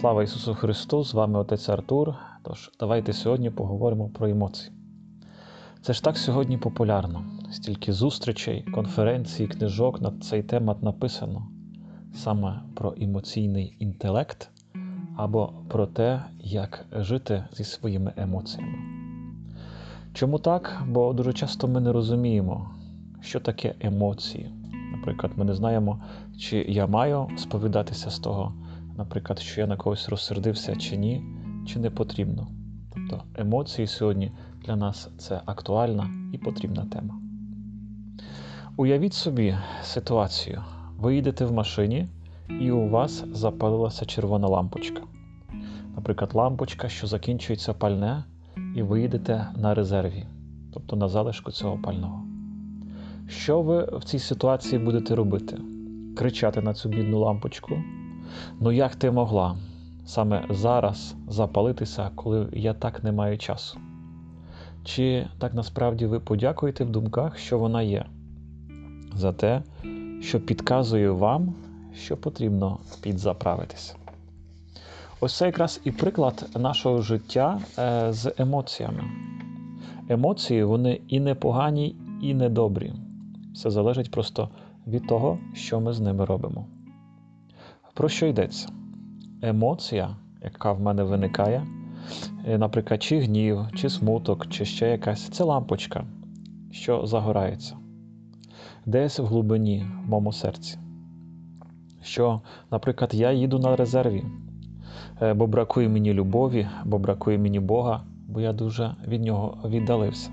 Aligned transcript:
Слава 0.00 0.22
Ісусу 0.22 0.54
Христу! 0.54 1.04
З 1.04 1.14
вами 1.14 1.38
отець 1.38 1.68
Артур. 1.68 2.14
Тож, 2.42 2.70
давайте 2.80 3.12
сьогодні 3.12 3.50
поговоримо 3.50 4.08
про 4.08 4.28
емоції. 4.28 4.72
Це 5.82 5.92
ж 5.92 6.04
так 6.04 6.18
сьогодні 6.18 6.58
популярно. 6.58 7.24
Стільки 7.50 7.92
зустрічей, 7.92 8.62
конференцій, 8.62 9.46
книжок 9.46 10.00
на 10.00 10.12
цей 10.20 10.42
темат 10.42 10.82
написано 10.82 11.48
саме 12.14 12.62
про 12.74 12.94
емоційний 13.00 13.76
інтелект 13.78 14.50
або 15.16 15.52
про 15.68 15.86
те, 15.86 16.22
як 16.38 16.86
жити 16.92 17.44
зі 17.52 17.64
своїми 17.64 18.12
емоціями. 18.16 18.78
Чому 20.12 20.38
так? 20.38 20.82
Бо 20.88 21.12
дуже 21.12 21.32
часто 21.32 21.68
ми 21.68 21.80
не 21.80 21.92
розуміємо, 21.92 22.70
що 23.20 23.40
таке 23.40 23.74
емоції. 23.80 24.50
Наприклад, 24.96 25.32
ми 25.36 25.44
не 25.44 25.54
знаємо, 25.54 26.02
чи 26.38 26.56
я 26.56 26.86
маю 26.86 27.28
сповідатися 27.36 28.10
з 28.10 28.18
того, 28.18 28.54
наприклад, 29.00 29.38
що 29.38 29.60
я 29.60 29.66
на 29.66 29.76
когось 29.76 30.08
розсердився 30.08 30.76
чи 30.76 30.96
ні, 30.96 31.24
чи 31.66 31.78
не 31.78 31.90
потрібно. 31.90 32.48
Тобто 32.94 33.22
емоції 33.34 33.86
сьогодні 33.86 34.32
для 34.64 34.76
нас 34.76 35.08
це 35.18 35.40
актуальна 35.46 36.10
і 36.32 36.38
потрібна 36.38 36.84
тема. 36.84 37.14
Уявіть 38.76 39.14
собі 39.14 39.56
ситуацію: 39.82 40.62
ви 40.98 41.14
їдете 41.14 41.44
в 41.44 41.52
машині, 41.52 42.08
і 42.60 42.70
у 42.70 42.88
вас 42.88 43.24
запалилася 43.32 44.04
червона 44.04 44.48
лампочка. 44.48 45.02
Наприклад, 45.96 46.30
лампочка, 46.34 46.88
що 46.88 47.06
закінчується 47.06 47.74
пальне, 47.74 48.24
і 48.76 48.82
ви 48.82 49.00
їдете 49.00 49.46
на 49.56 49.74
резерві, 49.74 50.26
тобто 50.72 50.96
на 50.96 51.08
залишку 51.08 51.50
цього 51.50 51.78
пального. 51.78 52.24
Що 53.28 53.62
ви 53.62 53.98
в 53.98 54.04
цій 54.04 54.18
ситуації 54.18 54.84
будете 54.84 55.14
робити? 55.14 55.58
Кричати 56.16 56.60
на 56.60 56.74
цю 56.74 56.88
бідну 56.88 57.18
лампочку? 57.18 57.78
Ну 58.60 58.72
як 58.72 58.96
ти 58.96 59.10
могла 59.10 59.56
саме 60.06 60.46
зараз 60.50 61.14
запалитися, 61.28 62.10
коли 62.14 62.48
я 62.52 62.74
так 62.74 63.04
не 63.04 63.12
маю 63.12 63.38
часу? 63.38 63.78
Чи 64.84 65.28
так 65.38 65.54
насправді 65.54 66.06
ви 66.06 66.20
подякуєте 66.20 66.84
в 66.84 66.90
думках, 66.90 67.38
що 67.38 67.58
вона 67.58 67.82
є, 67.82 68.06
за 69.14 69.32
те, 69.32 69.62
що 70.20 70.40
підказує 70.40 71.10
вам, 71.10 71.54
що 71.94 72.16
потрібно 72.16 72.78
підзаправитися? 73.02 73.94
Ось 75.20 75.36
це 75.36 75.46
якраз 75.46 75.80
і 75.84 75.90
приклад 75.90 76.48
нашого 76.56 77.02
життя 77.02 77.60
е, 77.78 78.12
з 78.12 78.32
емоціями. 78.38 79.04
Емоції 80.08 80.64
вони 80.64 81.00
і 81.08 81.20
не 81.20 81.34
погані, 81.34 81.96
і 82.22 82.34
не 82.34 82.48
добрі. 82.48 82.92
Все 83.54 83.70
залежить 83.70 84.10
просто 84.10 84.48
від 84.86 85.06
того, 85.06 85.38
що 85.54 85.80
ми 85.80 85.92
з 85.92 86.00
ними 86.00 86.24
робимо. 86.24 86.66
Про 87.94 88.08
що 88.08 88.26
йдеться? 88.26 88.68
Емоція, 89.42 90.16
яка 90.44 90.72
в 90.72 90.80
мене 90.80 91.02
виникає, 91.04 91.66
е, 92.46 92.58
наприклад, 92.58 93.02
чи 93.02 93.18
гнів, 93.18 93.58
чи 93.74 93.90
смуток, 93.90 94.46
чи 94.46 94.64
ще 94.64 94.88
якась 94.88 95.28
це 95.28 95.44
лампочка, 95.44 96.04
що 96.70 97.06
загорається 97.06 97.76
десь 98.86 99.18
в 99.18 99.24
глибині 99.24 99.86
в 100.06 100.08
моєму 100.08 100.32
серці. 100.32 100.78
Що, 102.02 102.40
наприклад, 102.70 103.14
я 103.14 103.32
їду 103.32 103.58
на 103.58 103.76
резерві, 103.76 104.24
е, 105.22 105.34
бо 105.34 105.46
бракує 105.46 105.88
мені 105.88 106.12
любові, 106.14 106.68
бо 106.84 106.98
бракує 106.98 107.38
мені 107.38 107.60
Бога, 107.60 108.02
бо 108.28 108.40
я 108.40 108.52
дуже 108.52 108.94
від 109.08 109.22
нього 109.22 109.58
віддалився. 109.64 110.30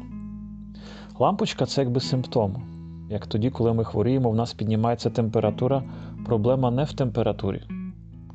Лампочка 1.20 1.66
це 1.66 1.82
якби 1.82 2.00
симптом. 2.00 2.64
Як 3.10 3.28
тоді, 3.28 3.50
коли 3.50 3.74
ми 3.74 3.84
хворіємо, 3.84 4.32
в 4.32 4.36
нас 4.36 4.54
піднімається 4.54 5.10
температура, 5.10 5.84
проблема 6.28 6.72
не 6.72 6.84
в 6.84 6.94
температурі, 6.94 7.62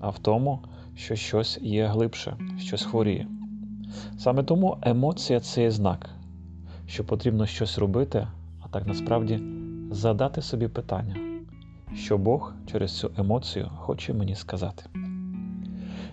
а 0.01 0.09
в 0.11 0.19
тому, 0.19 0.59
що 0.97 1.17
щось 1.17 1.59
є 1.63 1.87
глибше, 1.87 2.37
щось 2.59 2.85
хворіє. 2.85 3.27
Саме 4.19 4.43
тому 4.43 4.79
емоція 4.83 5.41
це 5.41 5.63
є 5.63 5.71
знак, 5.71 6.11
що 6.87 7.05
потрібно 7.05 7.47
щось 7.47 7.79
робити, 7.79 8.29
а 8.61 8.69
так 8.69 8.87
насправді 8.87 9.41
задати 9.91 10.43
собі 10.43 10.69
питання, 10.69 11.17
що 11.95 12.19
Бог 12.19 12.55
через 12.67 12.99
цю 12.99 13.11
емоцію 13.17 13.71
хоче 13.77 14.15
мені 14.15 14.35
сказати. 14.35 14.85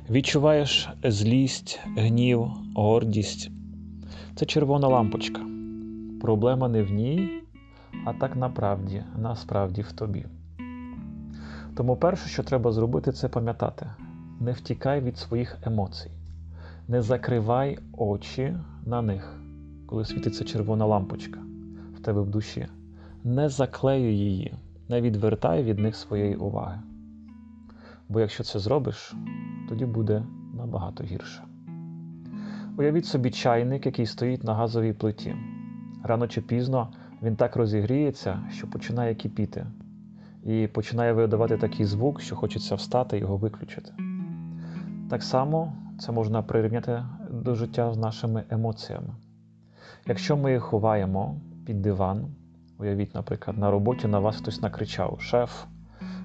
Відчуваєш 0.10 0.90
злість, 1.04 1.80
гнів, 1.98 2.48
гордість 2.76 3.52
це 4.36 4.46
червона 4.46 4.88
лампочка. 4.88 5.42
Проблема 6.22 6.68
не 6.68 6.84
в 6.84 6.92
ній, 6.92 7.30
а 8.06 8.14
так 8.14 8.36
направді, 8.36 9.04
насправді 9.18 9.82
в 9.82 9.92
тобі. 9.92 10.26
Тому 11.80 11.96
перше, 11.96 12.30
що 12.30 12.44
треба 12.44 12.72
зробити, 12.72 13.12
це 13.12 13.28
пам'ятати: 13.28 13.86
не 14.40 14.52
втікай 14.52 15.02
від 15.02 15.18
своїх 15.18 15.58
емоцій, 15.64 16.12
не 16.88 17.02
закривай 17.02 17.80
очі 17.98 18.56
на 18.86 19.02
них, 19.02 19.40
коли 19.86 20.06
світиться 20.06 20.44
червона 20.44 20.86
лампочка 20.86 21.40
в 21.98 22.02
тебе 22.02 22.22
в 22.22 22.30
душі. 22.30 22.68
Не 23.24 23.50
заклеюй 23.50 24.18
її, 24.18 24.54
не 24.90 25.02
відвертай 25.02 25.64
від 25.64 25.80
них 25.80 25.96
своєї 25.96 26.36
уваги. 26.36 26.80
Бо 28.10 28.20
якщо 28.20 28.44
це 28.44 28.60
зробиш, 28.60 29.16
тоді 29.70 29.86
буде 29.86 30.24
набагато 30.54 31.04
гірше. 31.04 31.44
Уявіть 32.78 33.06
собі 33.06 33.32
чайник, 33.32 33.86
який 33.86 34.06
стоїть 34.06 34.44
на 34.44 34.54
газовій 34.54 34.94
плиті. 34.94 35.36
Рано 36.04 36.28
чи 36.28 36.42
пізно 36.42 36.88
він 37.22 37.36
так 37.36 37.56
розігріється, 37.56 38.40
що 38.52 38.68
починає 38.68 39.16
кипіти, 39.16 39.66
і 40.44 40.68
починає 40.68 41.14
видавати 41.14 41.58
такий 41.58 41.86
звук, 41.86 42.22
що 42.22 42.36
хочеться 42.36 42.76
встати 42.76 43.18
і 43.18 43.20
його 43.20 43.38
виключити. 43.38 43.92
Так 45.10 45.24
само 45.24 45.74
це 46.00 46.12
можна 46.12 46.42
прирівняти 46.42 47.04
до 47.32 47.56
життя 47.56 47.94
з 47.94 47.98
нашими 47.98 48.44
емоціями. 48.50 49.10
Якщо 50.06 50.38
ми 50.38 50.52
їх 50.52 50.64
ховаємо 50.64 51.36
під 51.66 51.82
диван, 51.82 52.26
уявіть, 52.80 53.16
наприклад, 53.16 53.58
на 53.58 53.72
роботі 53.72 54.08
на 54.08 54.20
вас 54.20 54.38
хтось 54.38 54.62
накричав: 54.62 55.18
шеф, 55.22 55.64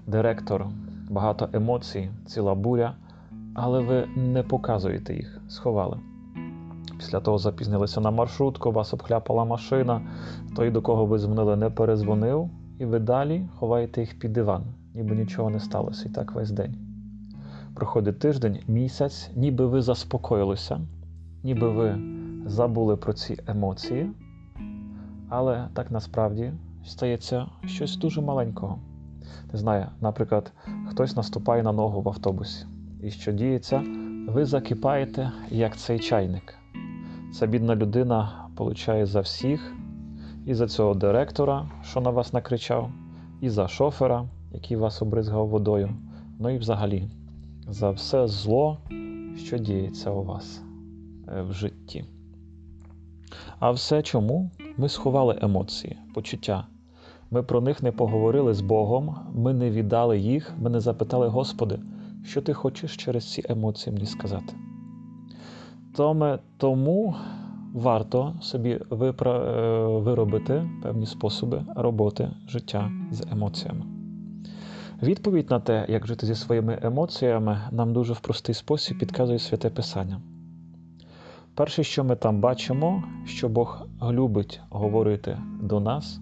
директор, 0.06 0.66
багато 1.10 1.48
емоцій, 1.52 2.10
ціла 2.26 2.54
буря, 2.54 2.94
але 3.54 3.80
ви 3.80 4.06
не 4.16 4.42
показуєте 4.42 5.14
їх, 5.14 5.40
сховали. 5.48 5.98
Після 6.98 7.20
того 7.20 7.38
запізнилися 7.38 8.00
на 8.00 8.10
маршрутку, 8.10 8.72
вас 8.72 8.94
обхляпала 8.94 9.44
машина, 9.44 10.00
той, 10.56 10.70
до 10.70 10.82
кого 10.82 11.06
ви 11.06 11.18
дзвонили, 11.18 11.56
не 11.56 11.70
перезвонив, 11.70 12.50
і 12.78 12.84
ви 12.84 12.98
далі 12.98 13.46
ховаєте 13.56 14.00
їх 14.00 14.18
під 14.18 14.32
диван, 14.32 14.64
ніби 14.94 15.16
нічого 15.16 15.50
не 15.50 15.60
сталося, 15.60 16.08
і 16.08 16.12
так 16.12 16.32
весь 16.32 16.50
день. 16.50 16.76
Проходить 17.74 18.18
тиждень, 18.18 18.58
місяць, 18.68 19.30
ніби 19.36 19.66
ви 19.66 19.82
заспокоїлися, 19.82 20.80
ніби 21.42 21.68
ви 21.68 21.98
забули 22.46 22.96
про 22.96 23.12
ці 23.12 23.38
емоції, 23.46 24.10
але 25.28 25.68
так 25.74 25.90
насправді 25.90 26.52
стається 26.84 27.46
щось 27.66 27.96
дуже 27.96 28.20
маленького. 28.20 28.78
Не 29.52 29.58
знаю, 29.58 29.86
наприклад, 30.00 30.52
хтось 30.88 31.16
наступає 31.16 31.62
на 31.62 31.72
ногу 31.72 32.02
в 32.02 32.08
автобусі, 32.08 32.66
і 33.02 33.10
що 33.10 33.32
діється, 33.32 33.82
ви 34.28 34.44
закипаєте, 34.44 35.32
як 35.50 35.76
цей 35.76 35.98
чайник. 35.98 36.54
Ця 37.34 37.46
бідна 37.46 37.76
людина 37.76 38.48
получає 38.56 39.06
за 39.06 39.20
всіх, 39.20 39.74
і 40.46 40.54
за 40.54 40.66
цього 40.66 40.94
директора, 40.94 41.70
що 41.82 42.00
на 42.00 42.10
вас 42.10 42.32
накричав, 42.32 42.90
і 43.40 43.48
за 43.48 43.68
шофера, 43.68 44.28
який 44.52 44.76
вас 44.76 45.02
обризгав 45.02 45.48
водою, 45.48 45.90
ну 46.38 46.50
і 46.50 46.58
взагалі 46.58 47.08
за 47.68 47.90
все 47.90 48.28
зло, 48.28 48.78
що 49.36 49.58
діється 49.58 50.10
у 50.10 50.24
вас 50.24 50.62
в 51.48 51.52
житті. 51.52 52.04
А 53.58 53.70
все 53.70 54.02
чому? 54.02 54.50
Ми 54.76 54.88
сховали 54.88 55.38
емоції, 55.42 55.96
почуття. 56.14 56.66
Ми 57.30 57.42
про 57.42 57.60
них 57.60 57.82
не 57.82 57.92
поговорили 57.92 58.54
з 58.54 58.60
Богом, 58.60 59.16
ми 59.34 59.54
не 59.54 59.70
віддали 59.70 60.18
їх, 60.18 60.52
ми 60.58 60.70
не 60.70 60.80
запитали, 60.80 61.28
Господи, 61.28 61.78
що 62.24 62.42
ти 62.42 62.52
хочеш 62.52 62.96
через 62.96 63.32
ці 63.32 63.42
емоції 63.48 63.94
мені 63.94 64.06
сказати. 64.06 64.54
Тому 66.58 67.14
варто 67.74 68.34
собі 68.40 68.80
виробити 68.90 70.70
певні 70.82 71.06
способи 71.06 71.64
роботи 71.76 72.30
життя 72.48 72.90
з 73.10 73.26
емоціями. 73.32 73.84
Відповідь 75.02 75.50
на 75.50 75.60
те, 75.60 75.86
як 75.88 76.06
жити 76.06 76.26
зі 76.26 76.34
своїми 76.34 76.78
емоціями, 76.82 77.60
нам 77.70 77.92
дуже 77.92 78.12
в 78.12 78.20
простий 78.20 78.54
спосіб 78.54 78.98
підказує 78.98 79.38
святе 79.38 79.70
Писання. 79.70 80.20
Перше, 81.54 81.82
що 81.82 82.04
ми 82.04 82.16
там 82.16 82.40
бачимо, 82.40 83.02
що 83.24 83.48
Бог 83.48 83.86
любить 84.10 84.60
говорити 84.70 85.38
до 85.62 85.80
нас 85.80 86.20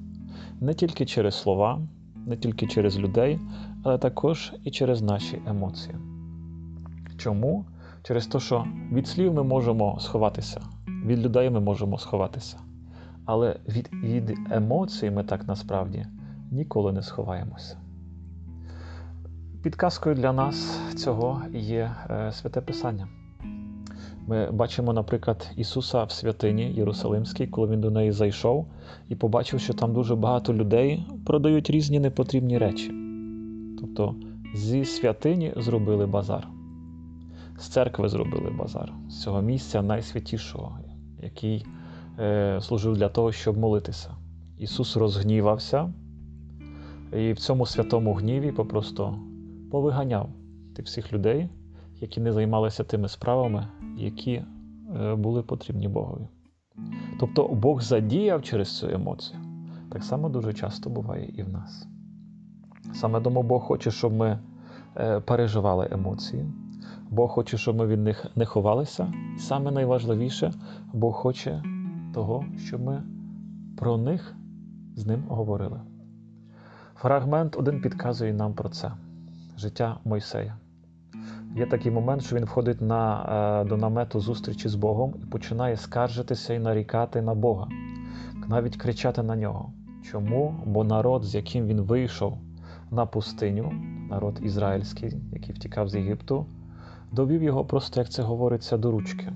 не 0.61 0.75
тільки 0.75 1.07
через 1.07 1.35
слова, 1.35 1.81
не 2.27 2.37
тільки 2.37 2.67
через 2.67 2.99
людей, 2.99 3.41
але 3.85 3.99
також 3.99 4.53
і 4.65 4.71
через 4.71 5.03
наші 5.03 5.43
емоції. 5.47 5.97
Чому? 7.17 7.65
Через 8.03 8.27
те, 8.27 8.41
що 8.41 8.67
від 8.93 9.07
слів 9.09 9.35
ми 9.35 9.43
можемо 9.43 9.99
сховатися, 10.01 10.61
від 11.07 11.19
людей 11.19 11.51
ми 11.51 11.61
можемо 11.61 11.99
сховатися. 11.99 12.59
Але 13.25 13.57
від, 13.69 13.91
від 13.93 14.39
емоцій 14.51 15.11
ми 15.11 15.25
так 15.25 15.49
насправді 15.49 16.07
ніколи 16.51 16.93
не 16.93 17.03
сховаємося. 17.03 17.77
підказкою 19.63 20.15
для 20.15 20.33
нас 20.33 20.81
цього 20.97 21.43
є 21.53 21.91
е, 22.11 22.33
святе 22.33 22.61
Писання. 22.61 23.09
Ми 24.27 24.51
бачимо, 24.51 24.93
наприклад, 24.93 25.51
Ісуса 25.57 26.05
в 26.05 26.11
святині 26.11 26.73
Єрусалимській, 26.73 27.47
коли 27.47 27.69
Він 27.69 27.81
до 27.81 27.91
неї 27.91 28.13
зайшов 28.13 28.67
і 29.09 29.15
побачив, 29.15 29.61
що 29.61 29.75
там 29.75 29.93
дуже 29.93 30.17
багато 30.17 30.55
людей 30.55 31.07
продають 31.27 31.71
різні 31.71 32.01
непотрібні 32.01 32.59
речі. 32.59 32.93
Тобто 33.81 34.15
зі 34.55 34.85
святині 34.85 35.53
зробили 35.57 36.07
базар, 36.07 36.49
з 37.59 37.69
церкви 37.69 38.09
зробили 38.09 38.51
базар, 38.51 38.93
з 39.09 39.23
цього 39.23 39.43
місця 39.43 39.83
найсвятішого, 39.83 40.79
який 41.23 41.67
е, 42.19 42.61
служив 42.61 42.97
для 42.97 43.09
того, 43.09 43.33
щоб 43.33 43.59
молитися. 43.59 44.11
Ісус 44.59 44.97
розгнівався 44.97 45.93
і 47.17 47.33
в 47.33 47.39
цьому 47.39 47.67
святому 47.67 48.15
гніві 48.15 48.53
попросту 48.53 49.19
повиганяв 49.71 50.29
тих 50.77 50.87
всіх 50.87 51.13
людей, 51.13 51.49
які 52.01 52.21
не 52.21 52.33
займалися 52.33 52.85
тими 52.85 53.09
справами, 53.09 53.67
які 53.97 54.33
е, 54.33 55.15
були 55.15 55.43
потрібні 55.43 55.89
Богові. 55.89 56.29
Тобто 57.21 57.49
Бог 57.49 57.83
задіяв 57.83 58.43
через 58.43 58.79
цю 58.79 58.89
емоцію. 58.89 59.39
Так 59.93 60.05
само 60.05 60.29
дуже 60.29 60.53
часто 60.53 60.91
буває 60.91 61.33
і 61.37 61.43
в 61.43 61.49
нас. 61.49 61.87
Саме 62.95 63.21
тому 63.21 63.43
Бог 63.43 63.63
хоче, 63.63 63.91
щоб 63.91 64.13
ми 64.13 64.39
е, 64.97 65.21
переживали 65.21 65.89
емоції. 65.91 66.47
Бог 67.13 67.31
хоче, 67.31 67.59
щоб 67.59 67.77
ми 67.77 67.87
від 67.87 68.01
них 68.01 68.27
не 68.37 68.47
ховалися. 68.47 69.13
І 69.37 69.39
саме 69.39 69.71
найважливіше, 69.71 70.53
Бог 70.93 71.15
хоче 71.15 71.63
того, 72.15 72.45
щоб 72.59 72.81
ми 72.83 73.03
про 73.77 73.97
них 73.97 74.35
з 74.97 75.07
ним 75.07 75.25
говорили. 75.29 75.81
Фрагмент 76.95 77.57
один 77.57 77.81
підказує 77.81 78.33
нам 78.33 78.55
про 78.55 78.69
це 78.69 78.93
життя 79.57 79.99
Мойсея. 80.05 80.57
Є 81.57 81.67
такий 81.67 81.93
момент, 81.93 82.23
що 82.23 82.37
він 82.37 82.45
входить 82.45 82.81
на, 82.81 83.25
е, 83.63 83.69
до 83.69 83.77
намету 83.77 84.21
зустрічі 84.21 84.69
з 84.69 84.75
Богом 84.75 85.15
і 85.23 85.27
починає 85.27 85.77
скаржитися 85.77 86.55
і 86.55 86.59
нарікати 86.59 87.23
на 87.23 87.35
Бога, 87.35 87.69
навіть 88.49 88.77
кричати 88.77 89.23
на 89.23 89.37
нього. 89.37 89.73
Чому? 90.11 90.55
Бо 90.67 90.85
народ, 90.85 91.25
з 91.25 91.35
яким 91.35 91.67
він 91.67 91.81
вийшов 91.81 92.39
на 92.91 93.07
пустиню, 93.07 93.73
народ 94.11 94.41
ізраїльський, 94.43 95.15
який 95.33 95.55
втікав 95.55 95.89
з 95.89 95.95
Єгипту, 95.95 96.47
довів 97.13 97.43
його 97.43 97.65
просто, 97.65 98.01
як 98.01 98.11
це 98.11 98.23
говориться, 98.23 98.77
до 98.77 98.91
ручки. 98.91 99.33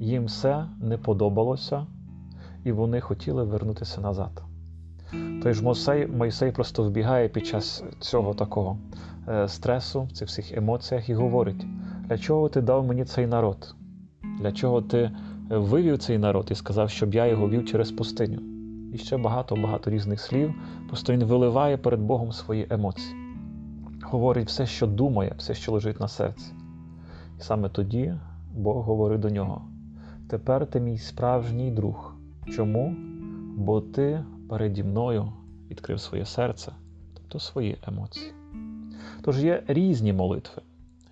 Їм 0.00 0.24
все 0.24 0.64
не 0.80 0.98
подобалося, 0.98 1.86
і 2.64 2.72
вони 2.72 3.00
хотіли 3.00 3.44
вернутися 3.44 4.00
назад. 4.00 4.42
Той 5.42 5.54
ж 5.54 5.64
Мойсей, 5.64 6.06
Мойсей 6.06 6.52
просто 6.52 6.84
вбігає 6.84 7.28
під 7.28 7.46
час 7.46 7.84
цього 8.00 8.34
такого 8.34 8.78
е, 9.28 9.48
стресу, 9.48 10.08
цих 10.12 10.28
всіх 10.28 10.56
емоціях 10.56 11.08
і 11.08 11.14
говорить: 11.14 11.66
для 12.08 12.18
чого 12.18 12.48
ти 12.48 12.60
дав 12.60 12.86
мені 12.86 13.04
цей 13.04 13.26
народ? 13.26 13.74
Для 14.40 14.52
чого 14.52 14.82
ти 14.82 15.10
вивів 15.50 15.98
цей 15.98 16.18
народ 16.18 16.48
і 16.50 16.54
сказав, 16.54 16.90
щоб 16.90 17.14
я 17.14 17.26
його 17.26 17.48
вів 17.48 17.64
через 17.64 17.92
пустиню? 17.92 18.40
І 18.94 18.98
ще 18.98 19.16
багато-багато 19.16 19.90
різних 19.90 20.20
слів. 20.20 20.54
Просто 20.88 21.12
він 21.12 21.24
виливає 21.24 21.76
перед 21.76 22.00
Богом 22.00 22.32
свої 22.32 22.66
емоції, 22.70 23.14
говорить 24.02 24.48
все, 24.48 24.66
що 24.66 24.86
думає, 24.86 25.34
все, 25.38 25.54
що 25.54 25.72
лежить 25.72 26.00
на 26.00 26.08
серці. 26.08 26.52
Саме 27.38 27.68
тоді 27.68 28.14
Бог 28.54 28.76
говорить 28.84 29.20
до 29.20 29.30
нього: 29.30 29.62
Тепер 30.28 30.66
ти 30.66 30.80
мій 30.80 30.98
справжній 30.98 31.70
друг. 31.70 32.14
Чому? 32.56 32.94
Бо 33.56 33.80
ти 33.80 34.24
переді 34.48 34.84
мною 34.84 35.32
відкрив 35.70 36.00
своє 36.00 36.24
серце, 36.24 36.72
тобто 37.14 37.38
свої 37.38 37.78
емоції. 37.86 38.32
Тож 39.22 39.44
є 39.44 39.62
різні 39.66 40.12
молитви. 40.12 40.62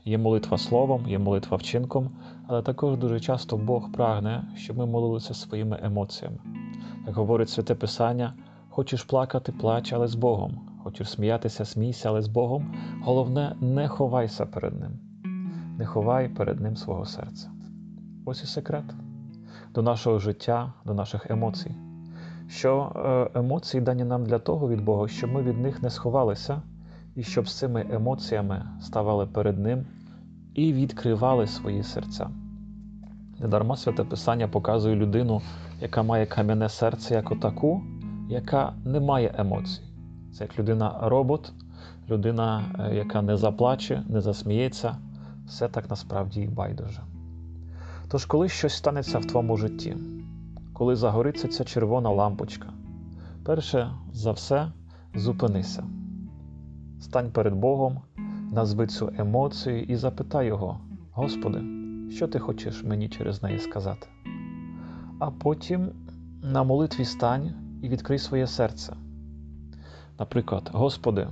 Є 0.05 0.19
молитва 0.19 0.59
словом, 0.59 1.09
є 1.09 1.19
молитва 1.19 1.57
вчинком, 1.57 2.11
але 2.47 2.63
також 2.63 2.97
дуже 2.97 3.21
часто 3.21 3.57
Бог 3.57 3.93
прагне, 3.93 4.45
щоб 4.57 4.79
ми 4.79 4.87
молилися 4.87 5.35
своїми 5.35 5.79
емоціями. 5.83 6.39
Як 7.07 7.17
говорить 7.17 7.49
Святе 7.49 7.75
Писання, 7.75 8.35
хочеш 8.69 9.03
плакати, 9.03 9.53
плач, 9.53 9.93
але 9.93 10.09
з 10.09 10.15
Богом, 10.15 10.59
хочеш 10.85 11.11
сміятися, 11.11 11.65
смійся, 11.65 12.09
але 12.09 12.23
з 12.23 12.29
Богом. 12.29 12.75
Головне, 13.03 13.57
не 13.61 13.89
ховайся 13.89 14.47
перед 14.47 14.81
Ним, 14.81 14.99
не 15.79 15.87
ховай 15.87 16.29
перед 16.29 16.61
Ним 16.61 16.77
свого 16.77 17.05
серця. 17.05 17.51
Ось 18.25 18.43
і 18.43 18.47
секрет 18.47 18.85
до 19.75 19.83
нашого 19.83 20.19
життя, 20.19 20.73
до 20.85 20.95
наших 20.95 21.31
емоцій. 21.31 21.75
Що 22.49 22.93
е, 23.35 23.39
емоції 23.39 23.81
дані 23.81 24.05
нам 24.05 24.25
для 24.25 24.39
того 24.39 24.69
від 24.69 24.85
Бога, 24.85 25.09
щоб 25.09 25.33
ми 25.33 25.43
від 25.43 25.59
них 25.59 25.83
не 25.83 25.91
сховалися, 25.91 26.63
і 27.15 27.23
щоб 27.23 27.49
з 27.49 27.59
цими 27.59 27.87
емоціями 27.91 28.63
ставали 28.81 29.27
перед 29.27 29.59
Ним 29.59 29.87
і 30.55 30.73
відкривали 30.73 31.47
свої 31.47 31.83
серця. 31.83 32.31
Недарма 33.41 33.77
святе 33.77 34.05
Писання 34.05 34.49
показує 34.49 34.97
людину, 34.97 35.43
яка 35.81 36.03
має 36.03 36.27
кам'яне 36.27 36.69
серце 36.69 37.15
як 37.15 37.31
отаку, 37.31 37.83
яка 38.29 38.73
не 38.85 39.01
має 39.01 39.35
емоцій. 39.39 39.83
Це 40.33 40.45
як 40.45 40.59
людина-робот, 40.59 41.53
людина, 42.11 42.65
е, 42.79 42.95
яка 42.95 43.23
не 43.23 43.37
заплаче, 43.37 44.03
не 44.09 44.21
засміється, 44.21 44.97
все 45.47 45.69
так 45.69 45.91
насправді 45.91 46.41
і 46.41 46.49
байдуже. 46.49 47.03
Тож, 48.09 48.25
коли 48.25 48.49
щось 48.49 48.77
станеться 48.77 49.19
в 49.19 49.25
твоєму 49.25 49.57
житті, 49.57 49.97
коли 50.73 50.97
загориться 50.97 51.49
ця 51.49 51.65
червона 51.65 52.11
лампочка, 52.11 52.69
перше 53.45 53.91
за 54.13 54.33
все 54.33 54.73
зупинися. 55.15 55.85
Стань 57.01 57.31
перед 57.31 57.55
Богом, 57.55 58.01
назви 58.53 58.87
цю 58.87 59.13
емоцію 59.19 59.83
і 59.83 59.97
запитай 59.97 60.47
Його, 60.47 60.81
Господи, 61.13 61.63
що 62.11 62.29
ти 62.29 62.39
хочеш 62.39 62.85
мені 62.85 63.09
через 63.09 63.43
неї 63.43 63.59
сказати? 63.59 64.07
А 65.19 65.31
потім 65.31 65.89
на 66.43 66.63
молитві 66.63 67.05
стань 67.05 67.53
і 67.83 67.89
відкрий 67.89 68.19
своє 68.19 68.47
серце. 68.47 68.97
Наприклад, 70.19 70.71
Господи, 70.73 71.29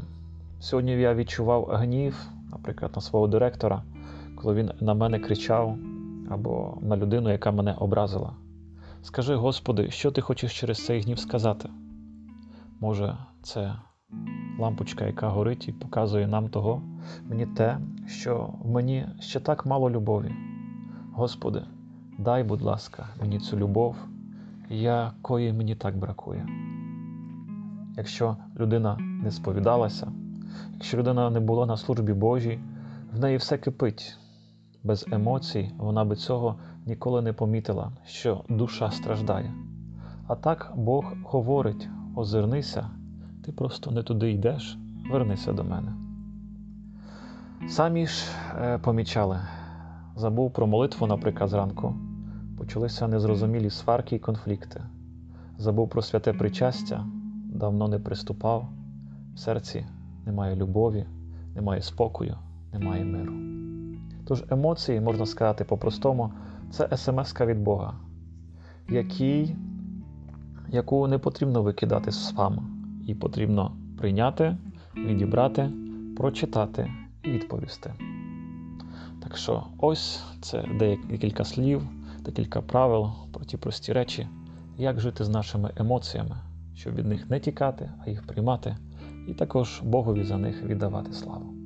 сьогодні 0.61 0.93
я 0.93 1.15
відчував 1.15 1.65
гнів, 1.65 2.29
наприклад, 2.51 2.93
на 2.97 3.03
свого 3.03 3.27
директора, 3.27 3.83
коли 4.45 4.57
він 4.57 4.71
на 4.81 4.95
мене 4.95 5.19
кричав 5.19 5.79
або 6.31 6.79
на 6.83 6.97
людину, 6.97 7.31
яка 7.31 7.53
мене 7.53 7.73
образила. 7.73 8.33
Скажи, 9.03 9.35
Господи, 9.35 9.91
що 9.91 10.11
ти 10.11 10.21
хочеш 10.21 10.61
через 10.61 10.85
цей 10.85 11.01
гнів 11.01 11.19
сказати? 11.19 11.69
Може, 12.81 13.17
це 13.43 13.75
лампочка, 14.59 15.07
яка 15.07 15.29
горить 15.29 15.69
і 15.69 15.73
показує 15.73 16.27
нам 16.27 16.49
того, 16.49 16.83
мені 17.29 17.47
те, 17.47 17.79
що 18.07 18.51
в 18.63 18.71
мені 18.71 19.07
ще 19.21 19.41
так 19.41 19.67
мало 19.67 19.91
любові. 19.91 20.33
Господи, 21.13 21.63
дай, 22.19 22.45
будь 22.45 22.63
ласка, 22.63 23.07
мені 23.21 23.39
цю 23.39 23.57
любов, 23.57 23.97
якої 24.71 25.53
мені 25.53 25.75
так 25.75 25.97
бракує. 25.97 26.47
Якщо 27.97 28.37
людина 28.61 28.99
не 28.99 29.31
сповідалася, 29.31 30.13
якщо 30.75 30.97
людина 30.97 31.31
не 31.31 31.41
була 31.41 31.67
на 31.67 31.77
службі 31.77 32.13
Божій, 32.13 32.59
в 33.13 33.21
неї 33.21 33.37
все 33.37 33.59
кипить. 33.59 34.19
Без 34.85 35.07
емоцій 35.13 35.71
вона 35.79 36.05
би 36.05 36.17
цього 36.17 36.57
ніколи 36.87 37.23
не 37.23 37.33
помітила, 37.33 37.93
що 38.07 38.45
душа 38.49 38.91
страждає. 38.91 39.53
А 40.27 40.35
так 40.35 40.73
Бог 40.77 41.13
говорить: 41.25 41.89
озирнися, 42.17 42.91
ти 43.45 43.53
просто 43.53 43.91
не 43.91 44.03
туди 44.03 44.31
йдеш, 44.31 44.79
вернися 45.11 45.53
до 45.53 45.65
мене. 45.65 45.93
Самі 47.69 48.07
ж 48.07 48.25
е, 48.61 48.79
помічали, 48.79 49.41
забув 50.17 50.53
про 50.53 50.67
молитву, 50.67 51.07
наприклад, 51.07 51.51
зранку, 51.51 51.95
почалися 52.59 53.09
незрозумілі 53.09 53.71
сварки 53.71 54.17
і 54.17 54.19
конфлікти. 54.19 54.83
Забув 55.59 55.89
про 55.89 56.03
святе 56.03 56.33
причастя, 56.33 57.07
давно 57.45 57.89
не 57.89 57.99
приступав, 57.99 58.69
в 59.35 59.39
серці 59.39 59.87
немає 60.27 60.57
любові, 60.57 61.07
немає 61.55 61.83
спокою, 61.83 62.37
немає 62.73 63.05
миру. 63.05 63.54
Тож 64.27 64.45
емоції, 64.51 65.01
можна 65.01 65.27
сказати 65.27 65.65
по-простому, 65.65 66.33
це 66.71 66.97
смс 66.97 67.41
від 67.41 67.63
Бога, 67.63 67.95
який, 68.89 69.57
яку 70.69 71.07
не 71.07 71.19
потрібно 71.19 71.63
викидати 71.63 72.11
з 72.11 72.29
спам, 72.29 72.71
і 73.07 73.15
потрібно 73.15 73.77
прийняти, 73.99 74.57
відібрати, 74.97 75.71
прочитати 76.17 76.91
і 77.23 77.31
відповісти. 77.31 77.95
Так 79.23 79.37
що, 79.37 79.65
ось 79.79 80.23
це 80.41 80.65
декілька 81.09 81.45
слів, 81.45 81.83
декілька 82.21 82.61
правил 82.61 83.11
про 83.33 83.45
ті 83.45 83.57
прості 83.57 83.93
речі, 83.93 84.29
як 84.79 85.01
жити 85.01 85.25
з 85.25 85.29
нашими 85.29 85.71
емоціями, 85.77 86.37
щоб 86.75 86.95
від 86.95 87.07
них 87.07 87.31
не 87.31 87.41
тікати, 87.41 87.91
а 88.07 88.11
їх 88.11 88.27
приймати, 88.27 88.77
і 89.29 89.35
також 89.35 89.81
Богові 89.83 90.25
за 90.25 90.39
них 90.39 90.63
віддавати 90.63 91.13
славу. 91.13 91.64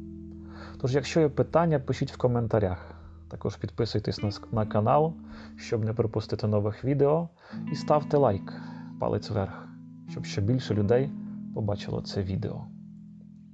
Тож, 0.80 0.94
якщо 0.94 1.20
є 1.20 1.28
питання, 1.28 1.78
пишіть 1.78 2.12
в 2.12 2.16
коментарях. 2.16 2.94
Також 3.28 3.56
підписуйтесь 3.56 4.42
на 4.52 4.66
канал, 4.66 5.14
щоб 5.56 5.84
не 5.84 5.92
пропустити 5.92 6.46
нових 6.46 6.84
відео. 6.84 7.28
І 7.72 7.74
ставте 7.74 8.16
лайк, 8.16 8.52
палець 9.00 9.30
вверх, 9.30 9.68
щоб 10.10 10.24
ще 10.24 10.40
більше 10.40 10.74
людей 10.74 11.10
побачило 11.54 12.02
це 12.02 12.22
відео. 12.22 12.64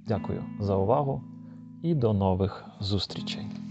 Дякую 0.07 0.43
за 0.59 0.75
увагу 0.75 1.23
і 1.81 1.95
до 1.95 2.13
нових 2.13 2.65
зустрічей! 2.79 3.64